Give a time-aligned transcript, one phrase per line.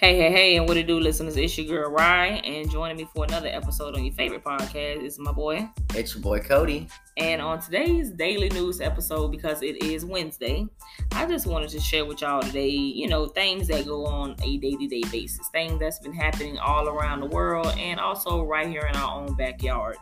[0.00, 1.36] Hey, hey, hey, and what it do, listeners?
[1.36, 5.18] It's your girl Rye, and joining me for another episode on your favorite podcast is
[5.18, 5.68] my boy.
[5.94, 6.88] It's your boy Cody.
[7.18, 10.66] And on today's daily news episode, because it is Wednesday,
[11.12, 14.56] I just wanted to share with y'all today, you know, things that go on a
[14.56, 18.68] day to day basis, things that's been happening all around the world, and also right
[18.68, 19.96] here in our own backyard.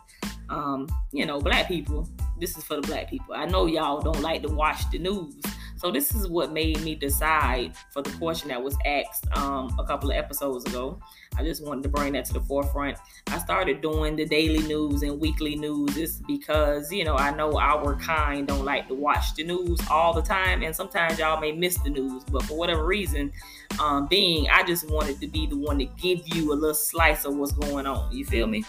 [0.48, 2.08] Um, you know, black people,
[2.38, 3.34] this is for the black people.
[3.34, 5.34] I know y'all don't like to watch the news
[5.78, 9.84] so this is what made me decide for the question that was asked um, a
[9.84, 11.00] couple of episodes ago.
[11.36, 12.98] I just wanted to bring that to the forefront.
[13.28, 17.58] I started doing the daily news and weekly news is because you know I know
[17.58, 21.52] our kind don't like to watch the news all the time, and sometimes y'all may
[21.52, 22.24] miss the news.
[22.24, 23.32] But for whatever reason,
[23.80, 27.24] um, being I just wanted to be the one to give you a little slice
[27.24, 28.10] of what's going on.
[28.10, 28.64] You feel me?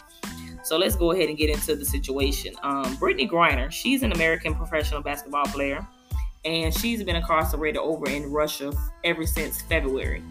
[0.61, 2.53] So let's go ahead and get into the situation.
[2.61, 5.87] Um, Brittney Griner, she's an American professional basketball player
[6.45, 8.71] and she's been incarcerated over in Russia
[9.03, 10.23] ever since February.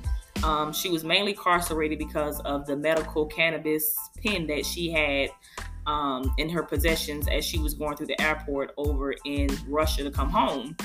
[0.42, 5.30] Um, she was mainly incarcerated because of the medical cannabis pen that she had
[5.86, 10.10] um, in her possessions as she was going through the airport over in Russia to
[10.10, 10.76] come home.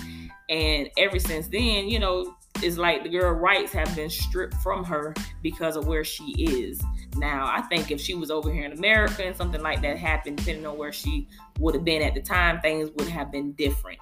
[0.49, 4.83] And ever since then, you know, it's like the girl rights have been stripped from
[4.85, 6.81] her because of where she is.
[7.17, 10.37] Now, I think if she was over here in America and something like that happened,
[10.37, 11.27] depending on where she
[11.59, 13.99] would have been at the time, things would have been different.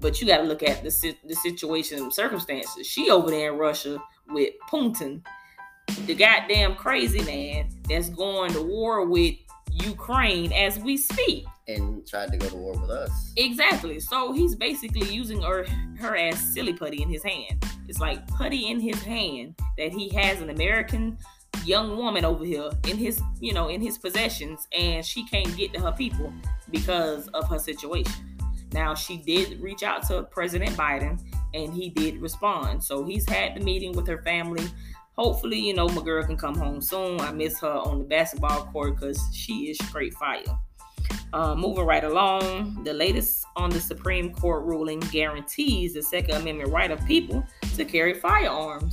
[0.00, 2.86] But you got to look at the the situation and circumstances.
[2.86, 5.22] She over there in Russia with Putin,
[6.06, 9.34] the goddamn crazy man that's going to war with
[9.70, 11.44] Ukraine as we speak.
[11.68, 13.32] And tried to go to war with us.
[13.36, 14.00] Exactly.
[14.00, 15.64] So he's basically using her
[15.98, 17.64] her as silly putty in his hand.
[17.88, 21.18] It's like putty in his hand that he has an American
[21.64, 25.72] young woman over here in his, you know, in his possessions, and she can't get
[25.74, 26.32] to her people
[26.70, 28.12] because of her situation.
[28.72, 31.20] Now, she did reach out to President Biden
[31.54, 32.82] and he did respond.
[32.82, 34.64] So he's had the meeting with her family.
[35.16, 37.20] Hopefully, you know, my girl can come home soon.
[37.20, 40.44] I miss her on the basketball court because she is straight fire.
[41.32, 46.70] Uh, moving right along, the latest on the Supreme Court ruling guarantees the Second Amendment
[46.70, 47.44] right of people
[47.76, 48.92] to carry firearms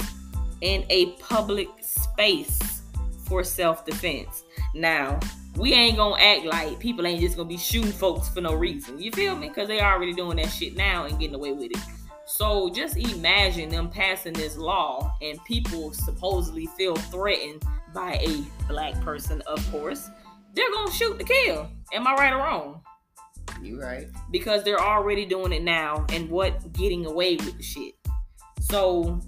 [0.62, 2.81] in a public space
[3.25, 4.44] for self defense.
[4.73, 5.19] Now,
[5.55, 9.00] we ain't gonna act like people ain't just gonna be shooting folks for no reason.
[9.00, 9.47] You feel me?
[9.47, 11.78] Because they already doing that shit now and getting away with it.
[12.25, 17.63] So just imagine them passing this law and people supposedly feel threatened
[17.94, 20.09] by a black person, of course.
[20.53, 21.69] They're gonna shoot to kill.
[21.94, 22.81] Am I right or wrong?
[23.61, 24.07] You right.
[24.29, 27.95] Because they're already doing it now and what getting away with the shit.
[28.59, 29.22] So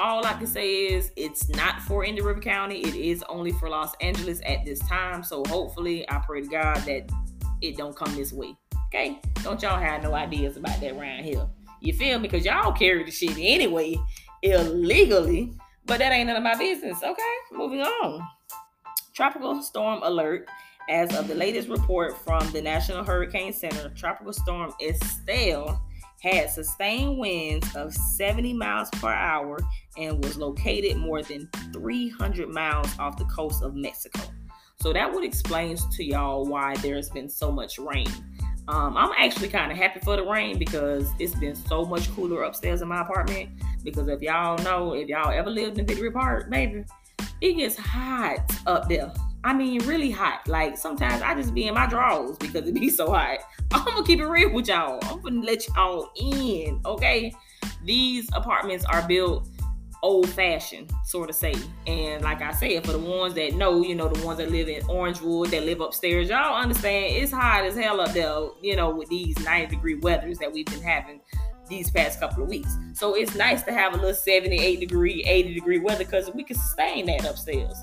[0.00, 2.80] all I can say is it's not for Indian River County.
[2.80, 5.22] It is only for Los Angeles at this time.
[5.22, 7.10] So hopefully, I pray to God that
[7.60, 8.56] it don't come this way.
[8.86, 9.20] Okay?
[9.42, 11.46] Don't y'all have no ideas about that around here.
[11.80, 12.28] You feel me?
[12.28, 13.96] Because y'all carry the shit anyway,
[14.42, 15.52] illegally.
[15.84, 17.02] But that ain't none of my business.
[17.02, 17.34] Okay?
[17.52, 18.26] Moving on.
[19.14, 20.48] Tropical storm alert.
[20.88, 25.80] As of the latest report from the National Hurricane Center, Tropical Storm Estelle
[26.20, 29.58] had sustained winds of 70 miles per hour
[29.96, 34.20] and was located more than 300 miles off the coast of Mexico.
[34.80, 38.08] So that would explain to y'all why there's been so much rain.
[38.68, 42.44] Um, I'm actually kind of happy for the rain because it's been so much cooler
[42.44, 43.50] upstairs in my apartment.
[43.82, 46.84] Because if y'all know, if y'all ever lived in Victory Park, baby,
[47.40, 49.12] it gets hot up there.
[49.42, 50.46] I mean, really hot.
[50.46, 53.38] Like sometimes I just be in my drawers because it be so hot.
[53.72, 54.98] I'm gonna keep it real with y'all.
[55.02, 57.34] I'm gonna let y'all in, okay?
[57.84, 59.48] These apartments are built
[60.02, 61.54] old fashioned, sort of say.
[61.86, 64.68] And like I said, for the ones that know, you know, the ones that live
[64.68, 68.90] in Orangewood, that live upstairs, y'all understand it's hot as hell up there, you know,
[68.90, 71.20] with these 90 degree weathers that we've been having
[71.68, 72.76] these past couple of weeks.
[72.94, 76.56] So it's nice to have a little 78 degree, 80 degree weather because we can
[76.56, 77.76] sustain that upstairs.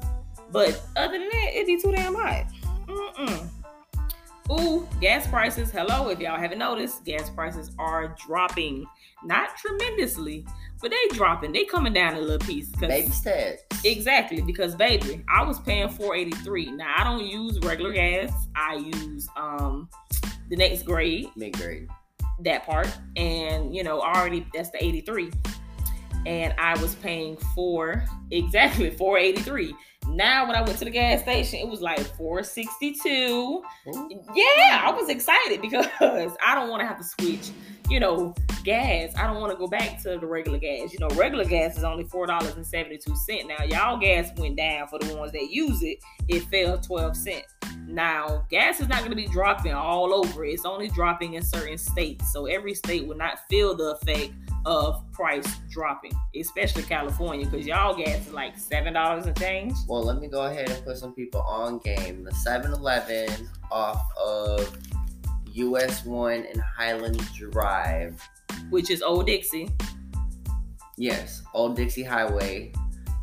[0.51, 2.45] But other than that, it'd be too damn hot.
[4.99, 5.69] Gas prices.
[5.69, 8.83] Hello, if y'all haven't noticed, gas prices are dropping.
[9.23, 10.43] Not tremendously,
[10.81, 11.51] but they dropping.
[11.51, 12.69] They coming down a little piece.
[12.69, 13.61] Baby steps.
[13.85, 16.71] Exactly, because baby, I was paying 483.
[16.71, 18.31] Now I don't use regular gas.
[18.55, 19.87] I use um
[20.49, 21.29] the next grade.
[21.35, 21.87] Mid grade.
[22.39, 22.91] That part.
[23.15, 25.31] And you know, already that's the 83.
[26.25, 29.75] And I was paying for exactly 483.
[30.07, 33.07] Now when I went to the gas station, it was like 462.
[33.09, 33.63] Ooh.
[34.33, 37.51] Yeah, I was excited because I don't want to have to switch,
[37.89, 39.13] you know, gas.
[39.15, 40.93] I don't want to go back to the regular gas.
[40.93, 43.47] You know, regular gas is only four dollars and seventy two cent.
[43.47, 45.99] Now y'all gas went down for the ones that use it.
[46.27, 47.45] It fell twelve cent.
[47.87, 50.43] Now gas is not going to be dropping all over.
[50.45, 52.31] It's only dropping in certain states.
[52.33, 54.33] So every state will not feel the effect
[54.65, 59.73] of price dropping, especially California, because y'all gas is like seven dollars and change.
[59.87, 62.25] Well, let me go ahead and put some people on game.
[62.25, 64.77] The 7-Eleven off of
[65.57, 68.21] US One and Highland Drive.
[68.69, 69.69] Which is Old Dixie.
[70.97, 72.73] Yes, Old Dixie Highway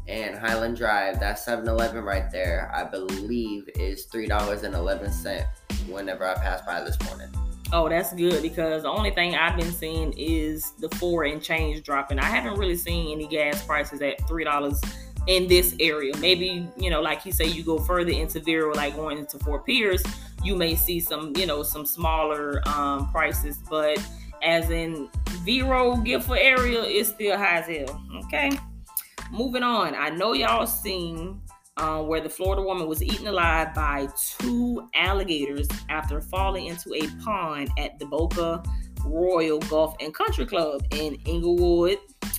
[0.08, 1.20] and Highland Drive.
[1.20, 5.46] That 7-Eleven right there, I believe, is three dollars and eleven cent.
[5.88, 7.28] Whenever I passed by this morning.
[7.72, 11.82] Oh, that's good because the only thing I've been seeing is the four and change
[11.82, 12.18] dropping.
[12.18, 14.80] I haven't really seen any gas prices at three dollars
[15.26, 16.16] in this area.
[16.18, 19.66] Maybe, you know, like you say, you go further into Vero, like going into Fort
[19.66, 20.02] Pierce,
[20.44, 23.58] you may see some, you know, some smaller um, prices.
[23.68, 23.98] But
[24.42, 25.08] as in
[25.44, 28.00] Vero, Gifford area, it's still high as hell.
[28.24, 28.50] Okay.
[29.32, 29.94] Moving on.
[29.94, 31.40] I know y'all seen
[31.76, 34.08] uh, where the Florida woman was eaten alive by
[34.38, 38.62] two alligators after falling into a pond at the Boca
[39.04, 41.98] Royale Golf and Country Club in Englewood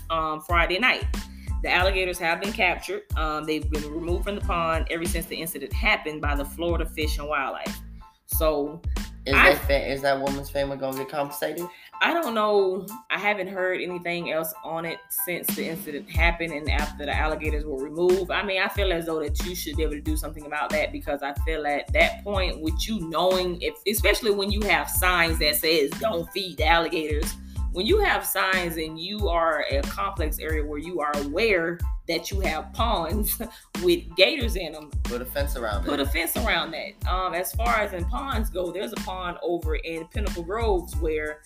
[0.10, 1.06] um, Friday night.
[1.64, 3.04] The alligators have been captured.
[3.18, 6.86] Um, they've been removed from the pond ever since the incident happened by the Florida
[6.86, 7.82] Fish and Wildlife.
[8.28, 8.82] So,
[9.26, 11.66] is I, that fa- is that woman's family gonna get compensated?
[12.02, 12.86] I don't know.
[13.10, 17.66] I haven't heard anything else on it since the incident happened and after the alligators
[17.66, 18.30] were removed.
[18.32, 20.70] I mean, I feel as though that you should be able to do something about
[20.72, 24.90] that because I feel at that point, with you knowing, if especially when you have
[24.90, 27.34] signs that says "Don't feed the alligators,"
[27.76, 31.78] when you have signs and you are a complex area where you are aware
[32.08, 33.38] that you have ponds
[33.84, 34.90] with gators in them.
[35.04, 36.08] Put a fence around Put it.
[36.08, 37.06] a fence around that.
[37.06, 41.42] Um, as far as in ponds go, there's a pond over in Pinnacle Groves where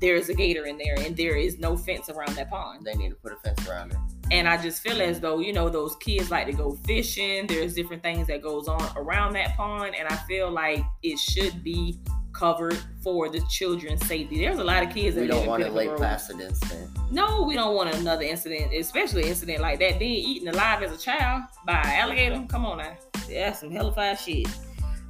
[0.00, 2.86] there's a gator in there and there is no fence around that pond.
[2.86, 3.98] They need to put a fence around it.
[4.30, 7.46] And I just feel as though, you know, those kids like to go fishing.
[7.46, 9.94] There's different things that goes on around that pond.
[9.98, 11.98] And I feel like it should be
[12.34, 14.38] covered for the children's safety.
[14.38, 16.90] There's a lot of kids we don't want a Lake Placid incident.
[17.10, 19.98] No, we don't want another incident, especially an incident like that.
[19.98, 22.44] Being eaten alive as a child by an alligator.
[22.48, 22.96] Come on now.
[23.28, 24.48] That's some hellified shit.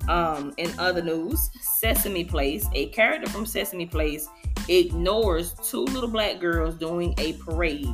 [0.08, 4.28] Um, in other news, Sesame Place, a character from Sesame Place
[4.68, 7.88] ignores two little black girls doing a parade.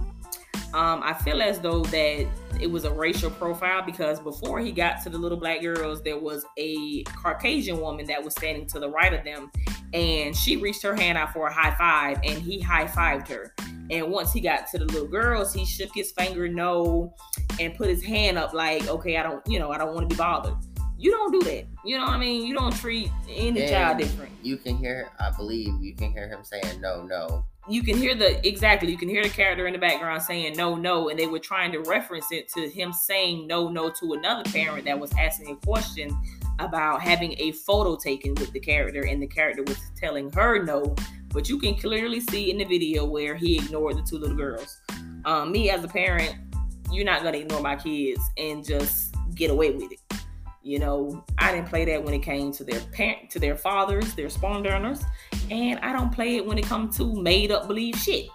[0.73, 2.29] Um, I feel as though that
[2.61, 6.19] it was a racial profile because before he got to the little black girls, there
[6.19, 9.51] was a Caucasian woman that was standing to the right of them,
[9.93, 13.53] and she reached her hand out for a high five, and he high fived her.
[13.91, 17.13] And once he got to the little girls, he shook his finger no
[17.59, 20.15] and put his hand up like, okay, I don't, you know, I don't want to
[20.15, 20.55] be bothered.
[21.01, 21.65] You don't do that.
[21.83, 22.47] You know what I mean?
[22.47, 24.33] You don't treat any and child different.
[24.43, 27.47] You can hear, I believe, you can hear him saying no, no.
[27.71, 28.91] You can hear the exactly.
[28.91, 31.73] You can hear the character in the background saying no, no, and they were trying
[31.73, 35.67] to reference it to him saying no, no to another parent that was asking a
[35.67, 36.15] question
[36.59, 40.95] about having a photo taken with the character, and the character was telling her no.
[41.33, 44.79] But you can clearly see in the video where he ignored the two little girls.
[45.25, 46.35] Um, me as a parent,
[46.93, 50.20] you're not gonna ignore my kids and just get away with it.
[50.63, 54.15] You know, I didn't play that when it came to their parent, to their fathers,
[54.15, 55.03] their spawn donors,
[55.51, 58.27] and I don't play it when it comes to made up believe shit.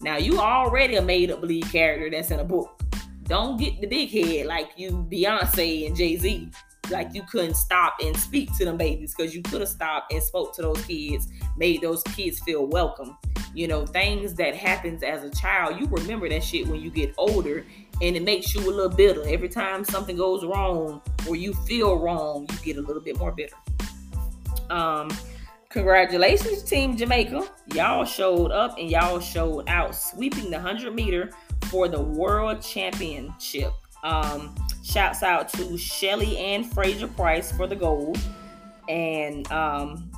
[0.00, 2.80] Now you already a made up believe character that's in a book.
[3.24, 6.50] Don't get the big head like you Beyonce and Jay Z.
[6.90, 10.22] Like you couldn't stop and speak to them babies because you could have stopped and
[10.22, 13.16] spoke to those kids, made those kids feel welcome.
[13.54, 17.14] You know, things that happens as a child, you remember that shit when you get
[17.18, 17.64] older
[18.00, 19.26] and it makes you a little bitter.
[19.26, 23.32] Every time something goes wrong or you feel wrong, you get a little bit more
[23.32, 23.56] bitter.
[24.70, 25.10] Um,
[25.68, 27.48] congratulations, Team Jamaica.
[27.74, 31.30] Y'all showed up and y'all showed out, sweeping the 100 meter
[31.66, 33.72] for the World Championship.
[34.04, 38.18] Um, shouts out to Shelly-Ann Fraser-Pryce for the gold.
[38.88, 40.10] And um,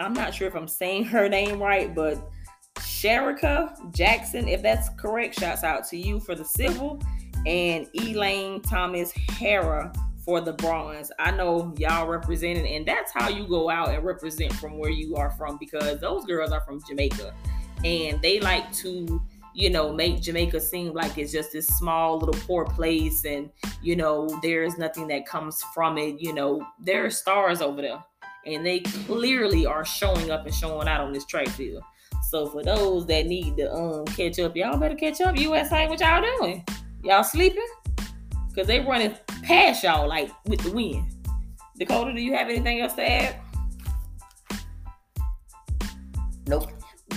[0.00, 2.30] I'm not sure if I'm saying her name right, but
[2.76, 6.98] Shericka Jackson, if that's correct, shouts out to you for the silver
[7.46, 11.10] and Elaine Thompson-Herah for the bronze.
[11.18, 15.16] I know y'all represented, and that's how you go out and represent from where you
[15.16, 17.32] are from because those girls are from Jamaica
[17.84, 19.22] and they like to,
[19.58, 23.50] you know, make Jamaica seem like it's just this small little poor place and,
[23.82, 26.20] you know, there's nothing that comes from it.
[26.20, 28.04] You know, there are stars over there
[28.46, 31.82] and they clearly are showing up and showing out on this track field.
[32.30, 35.36] So for those that need to um catch up, y'all better catch up.
[35.36, 36.64] USA, what y'all doing?
[37.02, 37.66] Y'all sleeping?
[38.54, 41.04] Cause they running past y'all like with the wind.
[41.76, 43.36] Dakota, do you have anything else to add?
[46.46, 46.70] Nope.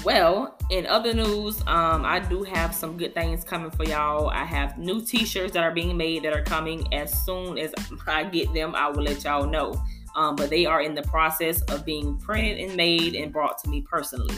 [0.04, 4.30] Well, in other news, um, I do have some good things coming for y'all.
[4.30, 7.74] I have new t-shirts that are being made that are coming as soon as
[8.08, 8.74] I get them.
[8.74, 9.74] I will let y'all know.
[10.16, 13.70] Um, but they are in the process of being printed and made and brought to
[13.70, 14.36] me personally.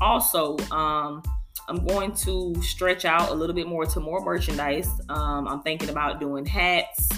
[0.00, 1.22] Also, um,
[1.68, 4.88] I'm going to stretch out a little bit more to more merchandise.
[5.08, 7.08] Um, I'm thinking about doing hats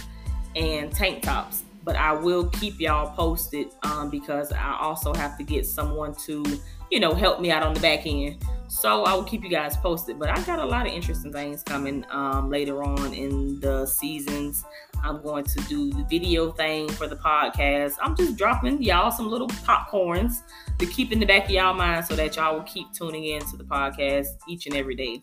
[0.54, 5.44] and tank tops, but I will keep y'all posted um, because I also have to
[5.44, 6.44] get someone to,
[6.90, 8.44] you know, help me out on the back end.
[8.68, 10.18] So I will keep you guys posted.
[10.18, 14.64] But I got a lot of interesting things coming um, later on in the seasons.
[15.04, 17.94] I'm going to do the video thing for the podcast.
[18.00, 20.42] I'm just dropping y'all some little popcorns
[20.78, 23.40] to keep in the back of y'all mind so that y'all will keep tuning in
[23.50, 25.22] to the podcast each and every day.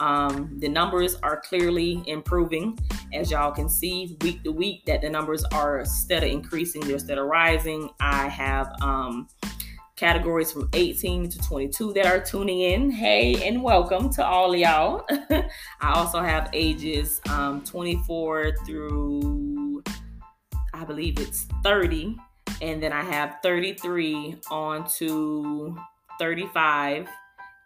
[0.00, 2.78] Um, the numbers are clearly improving,
[3.12, 4.86] as y'all can see week to week.
[4.86, 7.90] That the numbers are instead of increasing, they're instead of rising.
[8.00, 9.28] I have um,
[9.96, 12.90] categories from 18 to 22 that are tuning in.
[12.90, 15.04] Hey, and welcome to all y'all.
[15.80, 19.82] I also have ages um, 24 through,
[20.72, 22.16] I believe it's 30.
[22.62, 25.76] And then I have 33 on to
[26.18, 27.06] 35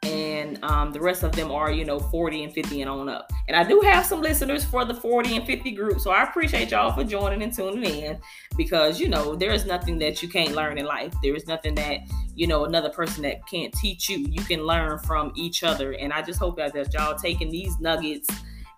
[0.05, 3.33] and um, the rest of them are you know 40 and 50 and on up.
[3.49, 6.71] And i do have some listeners for the 40 and 50 group so i appreciate
[6.71, 8.21] y'all for joining and tuning in
[8.57, 11.13] because you know there is nothing that you can't learn in life.
[11.23, 12.01] There is nothing that
[12.35, 14.19] you know another person that can't teach you.
[14.19, 15.93] You can learn from each other.
[15.93, 18.29] And i just hope that, y'all taking these nuggets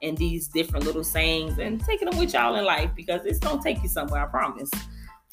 [0.02, 3.62] and these different little sayings and taking them with y'all in life because it's gonna
[3.62, 4.71] take you somewhere i promise.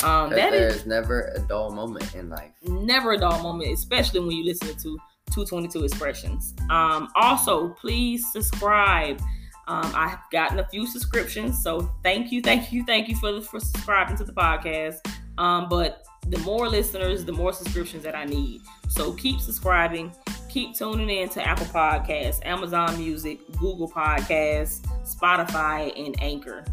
[0.04, 2.52] Um, that is, never a dull moment in life.
[2.64, 5.00] Never a dull moment, especially when you listen to
[5.34, 6.54] 222 expressions.
[6.70, 9.22] Um, also, please subscribe.
[9.68, 13.42] Um, I've gotten a few subscriptions, so thank you, thank you, thank you for the,
[13.42, 14.98] for subscribing to the podcast.
[15.38, 18.62] Um, but the more listeners, the more subscriptions that I need.
[18.90, 20.12] So keep subscribing,
[20.50, 26.66] keep tuning in to Apple Podcasts, Amazon Music, Google Podcasts, Spotify, and Anchor.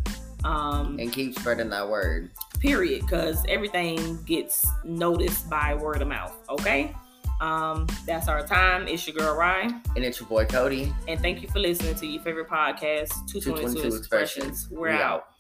[0.45, 2.31] Um, and keep spreading that word.
[2.59, 6.37] Period, because everything gets noticed by word of mouth.
[6.49, 6.95] Okay.
[7.41, 8.87] Um, that's our time.
[8.87, 9.81] It's your girl Ryan.
[9.97, 10.95] And it's your boy Cody.
[11.09, 14.47] And thank you for listening to your favorite podcast, 222, 222 Expressions.
[14.47, 14.69] Expressions.
[14.71, 15.01] We're we out.
[15.03, 15.40] out.